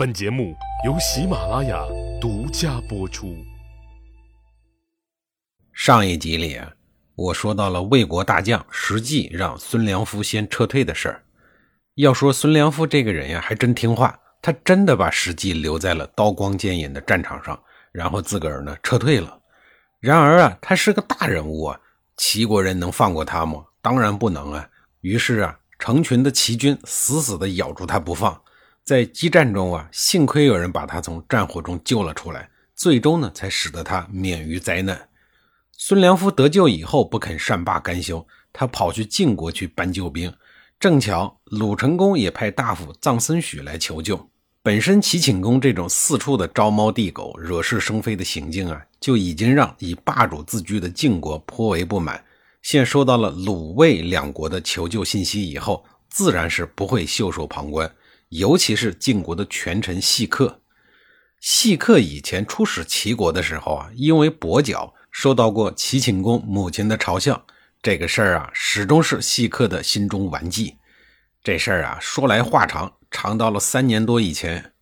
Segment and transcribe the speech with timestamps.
[0.00, 0.56] 本节目
[0.86, 1.84] 由喜马拉雅
[2.18, 3.36] 独家播出。
[5.74, 6.58] 上一集里，
[7.14, 11.22] 我说到了魏国大将石纪让孙良夫先撤退的事儿。
[11.96, 17.62] 要说孙良夫这个人呀，还真听话，他真的把石纪留在了刀光剑影的战场上，
[17.92, 19.38] 然后自个儿呢撤退了。
[19.98, 21.78] 然而啊，他是个大人物啊，
[22.16, 23.66] 齐国人能放过他吗？
[23.82, 24.66] 当然不能啊。
[25.02, 25.58] 于是啊。
[25.78, 28.38] 成群的齐军死死地咬住他不放，
[28.90, 35.00] 在激战中啊，幸亏有人把他从战火中救了出来，最终呢，才使得他免于灾难。
[35.70, 40.34] 孙良夫得救以后，不肯善罢甘休，他跑去晋国去搬救兵。
[40.80, 44.28] 正巧鲁成公也派大夫臧森许来求救。
[44.60, 52.20] 本身齐顷公这种四处的招猫递狗、惹是生非的行径啊，就已经让以霸主自居的晋国颇为不满。
[52.60, 57.88] 现收到了鲁魏两国的求救信息以后，自然是不会袖手旁观。
[58.30, 60.60] 尤其是晋国的权臣细客，
[61.40, 67.44] 细客以前出使齐国的时候啊，因为跛脚，受到过齐顷公母亲的嘲笑。
[67.82, 70.76] 这个事儿啊，始终是细客的心中顽疾。
[71.42, 74.72] 这事儿啊，说来话长，长到了三年多以前。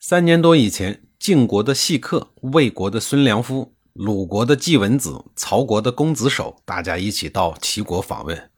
[0.00, 3.74] 三年多以前，晋国的细客，魏国的孙良夫。
[3.92, 8.50] 鲁国的季文子，曹国的公子手，大家一起到齐国访问。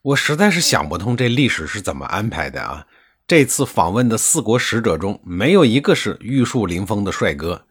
[0.00, 2.86] 我实在是想不通这历史是怎么安排的啊！
[3.28, 7.64] 这次访问的四国使者中，没有一个是玉树临风的帅哥。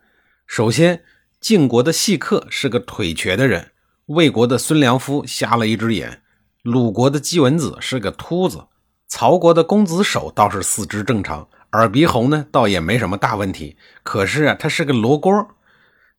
[0.46, 1.02] 首先，
[1.40, 3.72] 晋国的细客是个腿瘸的人，
[4.08, 6.22] 魏国的孙良夫瞎了一只眼，
[6.62, 8.66] 鲁国的季文子是个秃子，
[9.08, 13.78] 曹国的公子手倒是四肢正常，耳鼻喉呢倒也没什么大问题。
[14.04, 15.56] 可是啊，他是个罗锅。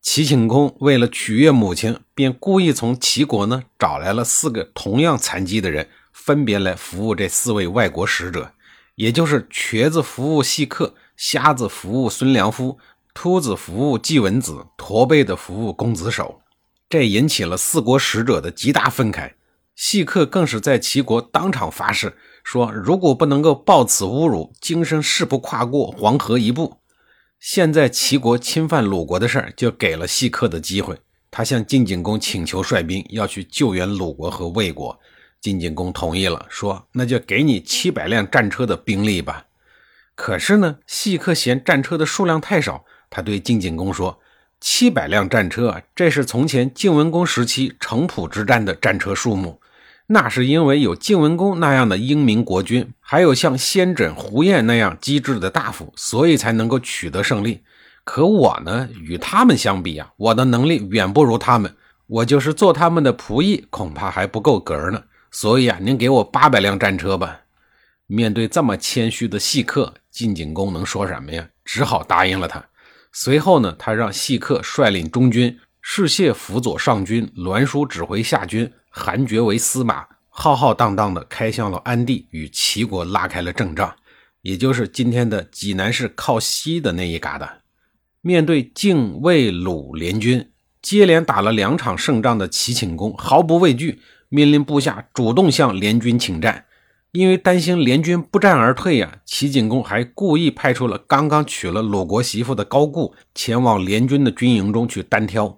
[0.01, 8.53] 齐顷公为了取悦母亲，便故意从齐国呢找来了四个同样残疾的人，分别来服务这四位外国使者，
[8.97, 12.79] 也就是瘸子服务细客，瞎子服务孙良夫，
[13.15, 16.41] 秃子服务季文子，驼背的服务公子守。
[16.89, 19.33] 这引起了四国使者的极大愤慨。
[19.75, 26.79] 细客更是在齐国当场发誓说，如果不能够报此侮辱，今生誓不跨过黄河一步。
[27.39, 30.99] 现在齐国侵犯鲁国的事儿，就给了细客的机会。
[31.31, 34.99] 他向晋景公请求率兵，要去救援鲁国和魏国。
[35.41, 39.45] 晋景公同意了，说：“那就给你七百辆战车的兵力吧。”
[40.15, 44.19] 可是呢，细客嫌战车的数量太少，他对晋景公说
[44.61, 49.61] ：“七百辆战车，这是从前晋文公时期城濮之战的战车数目。”
[50.09, 57.65] 那是因为有晋文公那样的英明国君，还有像先轸、胡彦那样机智的大夫，所以才能够取得胜利。
[58.05, 61.75] 可我呢，与他们相比啊，我的能力远不如他们。
[62.07, 65.03] 我就是做他们的仆役，恐怕还不够格呢。
[65.39, 67.43] 所以啊，您给我八百辆战车吧。
[68.07, 71.47] 面对这么谦虚的细客，晋景公能说什么呀？
[71.63, 72.65] 只好答应了他。
[73.13, 78.73] 随后呢，他让细客率领中军，士燮辅佐上军，栾书指挥下军。
[78.89, 83.95] 韩厥为司马，浩浩荡荡的开向了安地，与齐国拉开了阵仗，
[84.41, 87.47] 也就是今天的济南市靠西的那一旮瘩。
[88.23, 94.01] 面对晋、魏、鲁联军，接连打了两场胜仗的齐顷公毫不畏惧，
[94.37, 96.67] 命令部下主动向联军请战。
[97.13, 105.57] 因为担心联军不战而退呀，齐景公还故意派出了刚刚娶了鲁国媳妇的高固前往联军的军营中去单挑。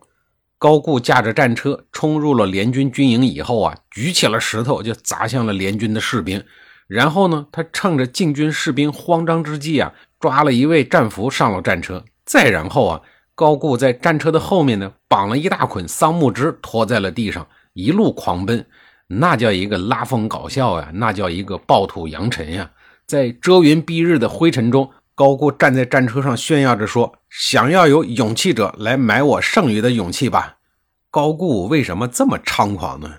[0.57, 6.45] 高固驾着战车冲入了联军军营以后啊，举起了石头就砸向了联军的士兵。
[6.87, 12.05] 然后呢，他趁着晋军士兵慌张之际啊，抓了一位战俘上了战车。
[12.25, 13.01] 再然后啊，
[13.35, 18.67] 高固在战车的后面呢，绑了一大捆桑木枝拖在了地上，一路狂奔。
[19.07, 22.73] 那叫一个拉风搞笑呀，那叫一个暴土扬尘呀。
[23.07, 24.91] 在遮云蔽日的灰尘中。
[25.15, 30.59] 高固站在战车上炫耀着说：“想要有勇气者来买我剩余的勇气吧。”
[31.11, 33.17] 高固为什么这么猖狂呢？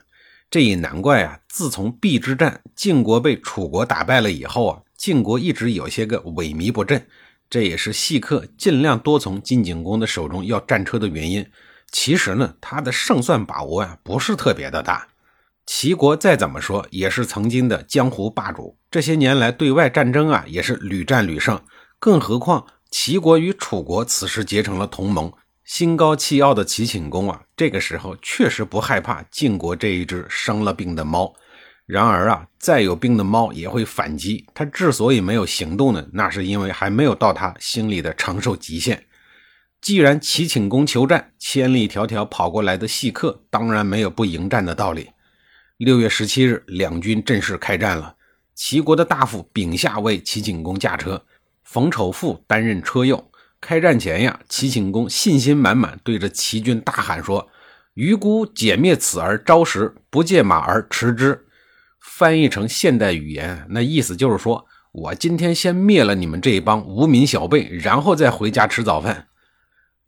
[0.50, 1.40] 这也难怪啊！
[1.50, 7.06] 自从邲之战，晋国被楚国打败了以后啊，晋国一直有些个萎靡不振。
[7.50, 11.46] 这也是细客尽量多从晋景公的手中要战车的原因。
[11.92, 15.08] 其实呢，他的胜算把握啊，不是特别的大。
[15.66, 21.62] 齐国再怎么说也是曾经的江湖霸主，这些年来对外战争啊，也是屡战屡胜。
[22.00, 25.32] 更何况，齐国与楚国此时结成了同盟。
[25.64, 31.32] 心高气傲的齐顷公啊，这个时候确实不害怕晋国这一只生了病的猫。
[31.86, 34.46] 然而啊，再有病的猫也会反击。
[34.56, 39.04] 他之所以没有行动呢，那是因为还没有到他心里的承受极限。
[39.82, 45.12] 既然齐顷公求战，千里迢迢跑过来的细客当然没有不迎战的道理。
[45.78, 48.16] 六月十七日，两军正式开战了。
[48.54, 51.24] 齐国的大夫丙下为齐景公驾车。
[51.64, 53.32] 冯丑富担任车右。
[53.62, 57.48] 开战前呀，齐景公信心满满，对着齐军大喊说
[57.96, 61.46] ：“余孤解灭此而招时，不借马而驰之。”
[62.04, 69.29] 翻译成现代语言，那意思就是说，我今天先灭了你们这一帮无名小辈，然后再回家吃早饭。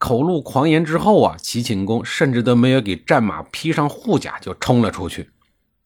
[0.02, 5.30] 口露狂言之后啊，齐景公甚至都没有给战马披上护甲，就冲了出去。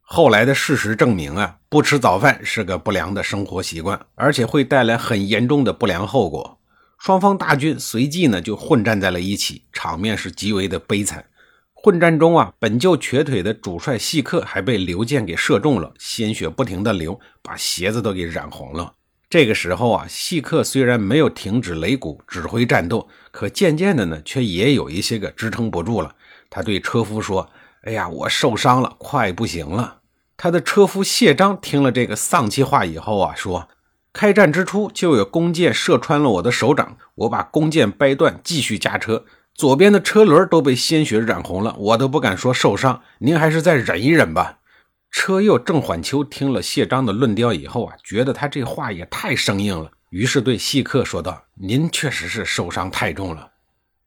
[0.01, 6.59] 后来的事实证明啊，不吃早饭是个不良的生活习惯，而且会带来很严重的不良后果。
[6.99, 11.27] 双方大军随即呢就混战在了一起，场面是极为的悲惨。
[11.75, 18.95] 混战中啊，本就瘸腿的主帅细客还被刘建给射中了，鲜血不停的流，把鞋子都给染红了。
[19.29, 26.15] 这个时候啊，细客虽然没有停止擂鼓指挥战斗，可渐渐的呢，却也有一些个支撑不住了。
[26.49, 27.51] 他对车夫说
[27.83, 29.99] ：“哎呀，我受伤了，快不行了。”
[30.39, 33.69] 他的车夫谢章听了这个丧气话以后啊，说。
[34.13, 43.03] 开战之初，就有弓箭射穿了我的手掌，我把弓箭掰断，继续驾车，左边的车轮都被鲜血染红了，我都不敢说受伤。
[43.19, 44.61] 您还是再忍一忍吧。
[45.19, 53.53] 车右郑缓秋听了谢章的论调以后啊，觉得他这话也太生硬了，于是对细客说道：“您确实是受伤太重了。”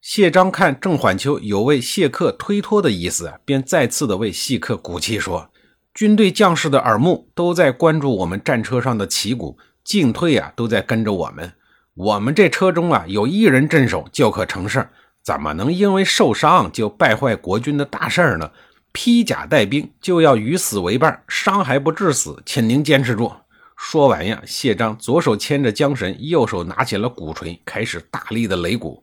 [0.02, 5.50] 谢章看郑缓秋有为谢客推脱的意思，便再次的为细客鼓气说
[5.96, 11.54] ：“军队将士的耳目都在关注我们战车上的旗鼓。”进退啊，都在跟着我们。
[11.96, 14.88] 我们这车中啊，有一人镇守就可成事
[15.24, 18.52] 怎么能因为受伤就败坏国军的大事呢？
[18.92, 23.32] 披甲带兵就要与死为伴，伤还不致死，请您坚持住。
[23.78, 29.02] 说完呀，谢章左手牵着缰绳，右手拿起了鼓槌，开始大力的擂鼓。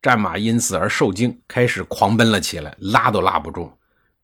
[0.00, 3.72] 战马因此而受惊，开始狂奔了起来，拉都拉不住。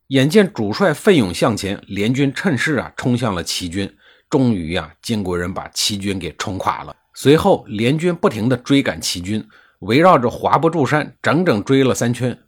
[0.09, 3.93] 眼见主帅奋勇向前，联军趁势啊，冲向了齐军。
[4.29, 6.95] 终于呀，晋国人把齐军给冲垮了。
[7.15, 9.45] 随后，联军不停地追赶齐军，
[9.81, 12.39] 围绕着华不注山整整追了三圈。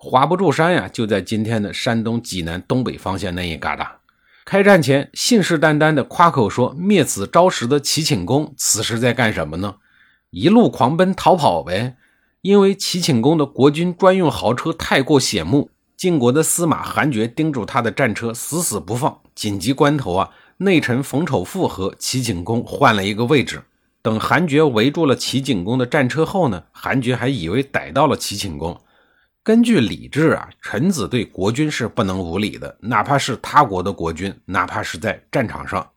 [0.00, 3.98] 华不注山呀，就在今天的山东济南东北方向那一旮沓。
[4.44, 9.74] 开战前，信誓旦旦地夸口说灭此朝时的齐顷公，此时在干什么呢？
[10.30, 11.96] 一路狂奔逃跑呗。
[12.42, 19.18] 因为齐顷公的国军专用豪车太过显目，晋国的司马韩厥盯住他的战车，死死不放。
[19.34, 20.30] 紧急关头啊！
[20.58, 23.64] 内臣冯丑富和齐景公换了一个位置。
[24.00, 28.80] 等韩厥围住了齐景公的战车后呢，韩厥还以为逮到了齐景公。
[29.48, 35.88] 根据礼制啊，臣子对国君是不能无礼的，哪怕是他国的国君，哪怕是在战场上。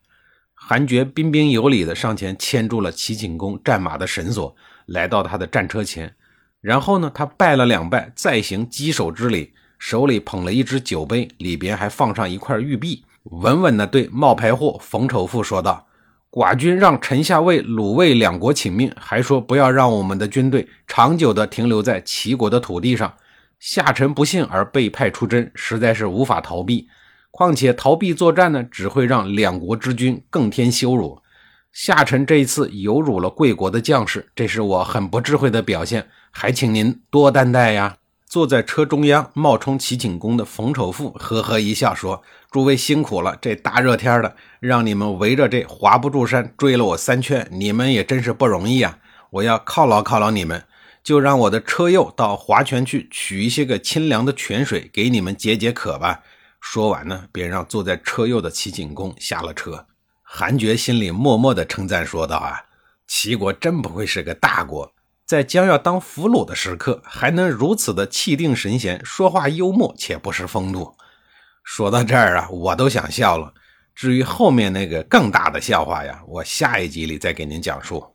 [0.54, 4.56] 韩厥彬彬有礼的上前牵住了齐景公战马的绳索，
[4.86, 6.16] 来到他的战车前，
[6.62, 13.04] 然后呢，他拜了两拜，再行稽首之礼，手里捧了一只酒杯，里边还放上一块玉璧。
[13.24, 15.86] 稳稳地对冒牌货冯丑富说道
[16.32, 23.14] ：“寡君让臣下为鲁卫两国请命，还说不要让我们的军队长久地停留在齐国的土地上。
[23.62, 26.88] 下臣不幸而被派出征，实在是无法逃避。
[27.30, 31.22] 况且逃避作战呢，只会让两国之君更添羞辱。
[31.72, 42.24] 下臣这一次有辱了贵国的将士，这是我很不智慧的表现，还请您多担待呀。”坐在车中央冒充齐景公的冯丑富呵呵一笑说。
[42.50, 48.98] 诸位辛苦了，这大热天的，让你们围着这华不注山追了我三圈，你们也真是不容易啊！
[49.30, 50.64] 我要犒劳犒劳你们，
[51.04, 56.22] 就让我的车右到华泉去取一些个清凉的泉水给你们解解渴吧。
[56.60, 59.88] 说完呢，便让坐在车右的齐景公下了车。
[60.22, 62.66] 韩厥心里默默的称赞说道：“啊，
[63.08, 64.94] 齐国真不愧是个大国，
[65.26, 70.96] 在将要当俘虏的时刻，还能如此的气定神闲，说话幽默且不失风度。”
[71.66, 73.54] 说到这儿啊，我都想笑了。
[73.94, 78.11] 至于后面那个更大的笑话呀，我下一集里再给您讲述。